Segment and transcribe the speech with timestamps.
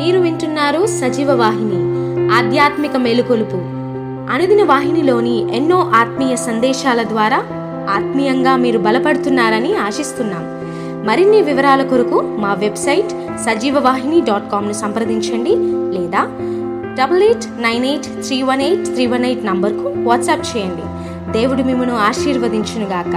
[0.00, 1.78] మీరు వింటున్నారు సజీవ వాహిని
[2.32, 3.58] ఆధ్యాత్మిక మేలుకొలుపు.
[4.32, 7.38] అనుదిన వాహినిలోని ఎన్నో ఆత్మీయ సందేశాల ద్వారా
[7.90, 10.44] ఆత్మీయంగా మీరు బలపడుతున్నారని ఆశిస్తున్నాం.
[11.06, 13.10] మరిన్ని వివరాల కొరకు మా వెబ్సైట్
[13.46, 15.54] సజీవ వాహిని డాట్ కామ్ను సంప్రదించండి
[15.96, 16.22] లేదా
[16.98, 20.86] double eight nine eight three one eight three one eight నంబర్కు వాట్సాప్ చేయండి.
[21.32, 23.16] దేవుడు మిమ్మను ఆశీర్వదించునుగాక.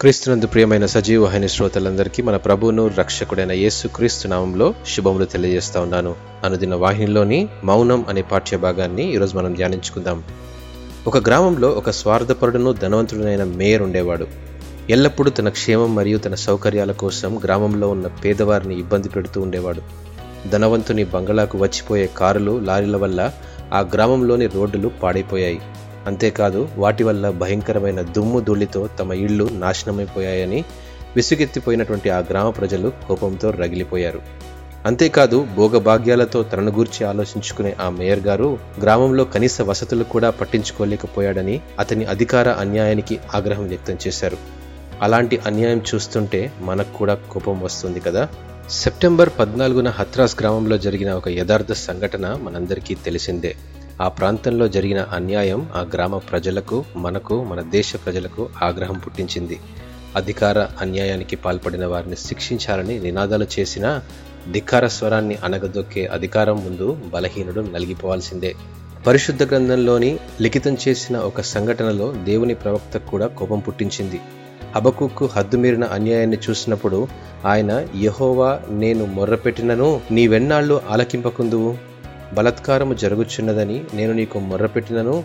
[0.00, 6.14] క్రీస్తునందు ప్రియమైన సజీవ వాహిని శ్రోతలందరికీ మన ప్రభువును రక్షకుడైన యేసు క్రీస్తు నామంలో శుభములు తెలియజేస్తా ఉన్నాను.
[6.44, 10.22] అనుదిన వాహినిలోని మౌనం అనే పాఠ్య భాగాన్ని ఈరోజు మనం ధ్యానించుకుందాం.
[11.06, 14.26] ఒక గ్రామంలో ఒక స్వార్థపరుడును ధనవంతుడైన మేయర్ ఉండేవాడు.
[14.90, 19.82] ఎల్లప్పుడూ తన క్షేమం మరియు తన సౌకర్యాల కోసం గ్రామంలో ఉన్న పేదవారిని ఇబ్బంది పెడుతూ ఉండేవాడు.
[20.48, 23.32] ధనవంతుని బంగళాకు వచ్చిపోయే కారులు లారీల వల్ల
[23.74, 25.60] ఆ గ్రామంలోని రోడ్డులు పాడైపోయాయి.
[26.08, 30.64] అంతేకాదు వాటి వల్ల భయంకరమైన దుమ్ము ధూళితో తమ ఇళ్ళు నాశనమైపోయాయని
[31.16, 34.20] విసుగెత్తిపోయినటువంటి ఆ గ్రామ ప్రజలు కోపంతో రగిలిపోయారు.
[34.86, 42.48] అంతేకాదు భోగభాగ్యాలతో తనను గూర్చి ఆలోచించుకునే ఆ మేయర్ గారు గ్రామంలో కనీస వసతులు కూడా పట్టించుకోలేకపోయాడని అతని అధికార
[42.48, 44.36] అన్యాయానికి ఆగ్రహం వ్యక్తం చేశారు.
[45.02, 48.28] అలాంటి అన్యాయం చూస్తుంటే మనకు కూడా కోపం వస్తుంది కదా?
[48.70, 53.54] సెప్టెంబర్ పద్నాలుగున హత్రాస్ గ్రామంలో జరిగిన ఒక యథార్థ సంఘటన మనందరికీ తెలిసిందే.
[54.00, 59.58] ఆ ప్రాంతంలో జరిగిన అన్యాయం ఆ గ్రామ ప్రజలకు మనకు మన దేశ ప్రజలకు ఆగ్రహం పుట్టించింది.
[60.16, 64.00] అధికార అన్యాయానికి పాల్పడిన వారిని శిక్షించాలని నినాదాలు చేసిన
[64.52, 68.54] ధిక్కార స్వరాన్ని అనగదొక్కే అధికారం ముందు బలహీనుడు నలిగిపోవాల్సిందే.
[69.06, 74.20] పరిశుద్ధ గ్రంథంలోని లిఖితం చేసిన ఒక సంఘటనలో దేవుని ప్రవక్త కూడా కోపం పుట్టించింది.
[74.76, 77.08] హబకుక్కు హద్దుమీరిన అన్యాయాన్ని చూసినప్పుడు
[77.46, 81.87] ఆయన యహోవా నేను మొర్రపెట్టినను నీవెన్నాళ్ళు ఆలకింపకుందువు?
[82.34, 85.24] బలత్కారము జరుగుచున్నదని నేను నీకు మొర్రపెట్టినను.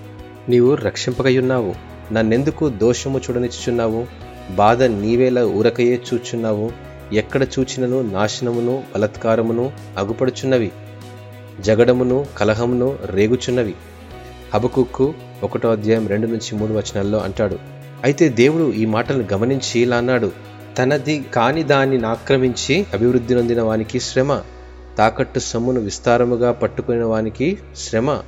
[0.49, 1.75] నీవు రక్షింపకయున్నావు.
[2.13, 4.07] నన్నెందుకు దోషము చూడనిచ్చుచున్నావు?
[4.55, 6.71] బాధ నీవేలా ఊరకయే చూచున్నావు.
[7.13, 10.71] ఎక్కడ చూచినను నాశనమును బలత్కారమును అగుపడుచున్నవి?
[11.61, 13.73] జగడమును కలహమును రేగుచున్నవి?
[14.53, 17.59] హబకుక్కు ఒకటో అధ్యాయం రెండు నుంచి మూడు వచనాల్లో అంటాడు.
[18.03, 20.31] అయితే దేవుడు ఈ మాటలను గమనించి ఇలా అన్నాడు.
[20.77, 24.41] తనది కాని దాన్ని ఆక్రమించి అభివృద్ధి నొందిన వానికి శ్రమ.
[24.97, 28.21] తాకట్టు సొమ్మును విస్తారముగా పట్టుకునే వానికి శ్రమ.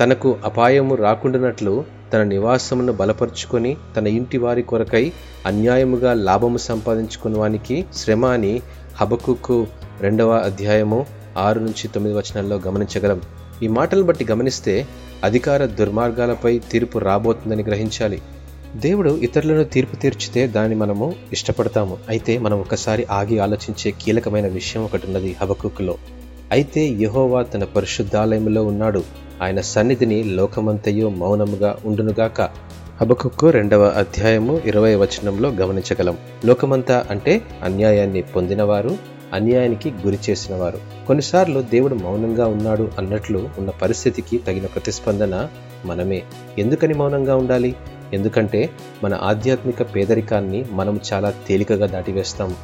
[0.00, 5.12] తనకు అపాయము రాకుండానట్లు తన నివాసమును బలపరుచుకొని తన ఇంటి వారి కొరకై
[5.46, 8.62] అన్యాయముగా లాభము సంపాదించుకున్న వానికి శ్రమ అని
[9.00, 9.66] హబకుకు
[10.00, 11.06] రెండవ అధ్యాయము
[11.38, 13.22] ఆరు నుంచి తొమ్మిది వచనాల్లో గమనించగలం.
[13.62, 14.86] ఈ మాటలు బట్టి గమనిస్తే
[15.24, 18.22] అధికార దుర్మార్గాలపై తీర్పు రాబోతుందని గ్రహించాలి.
[18.76, 21.98] దేవుడు ఇతరులను తీర్పు తీర్చితే దాన్ని మనము ఇష్టపడతాము.
[22.08, 25.98] అయితే మనం ఒకసారి ఆగి ఆలోచించే కీలకమైన విషయం ఒకటి ఉన్నది హబకుక్లో.
[26.52, 29.04] అయితే యహోవా తన పరిశుద్ధాలయంలో ఉన్నాడు.
[29.42, 32.40] ఆయన సన్నిధిని లోకమంతయు మౌనముగా ఉండునుగాక.
[33.00, 36.16] హబకుక్కు రెండవ అధ్యాయము ఇరవై వచనంలో గమనించగలం.
[36.44, 38.96] లోకమంతా అంటే అన్యాయాన్ని పొందినవారు
[39.32, 40.78] అన్యాయానికి గురి చేసినవారు.
[41.06, 45.48] కొన్నిసార్లు దేవుడు మౌనంగా ఉన్నాడు అన్నట్లు ఉన్న పరిస్థితికి తగిన ప్రతిస్పందన
[45.84, 46.22] మనమే.
[46.58, 47.74] ఎందుకని మౌనంగా ఉండాలి?
[48.12, 48.70] ఎందుకంటే
[49.04, 52.56] మన ఆధ్యాత్మిక పేదరికాన్ని మనం చాలా తేలికగా దాటివేస్తాం.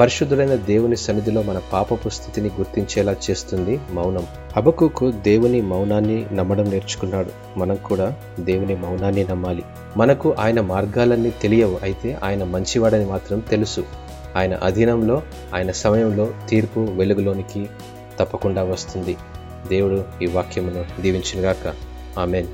[0.00, 4.26] పరిశుద్ధుడైన దేవుని సన్నిధిలో మన పాపపు స్థితిని గుర్తించేలా చేస్తుంది మౌనం.
[4.56, 7.58] అబకుకు దేవుని మౌనాన్ని నమ్మడం నేర్చుకున్నాడు.
[7.58, 9.62] మనం కూడా దేవుని మౌనాన్ని నమ్మాలి.
[9.96, 11.78] మనకు ఆయన మార్గాలన్నీ తెలియవు.
[11.82, 13.84] అయితే ఆయన మంచివాడని మాత్రం తెలుసు.
[14.36, 15.22] ఆయన అధీనంలో
[15.54, 17.66] ఆయన సమయంలో తీర్పు వెలుగులోనికి
[18.18, 19.16] తప్పకుండా వస్తుంది.
[19.68, 21.74] దేవుడు ఈ వాక్యమును దీవించినగాక.
[22.18, 22.46] ఆమెన్.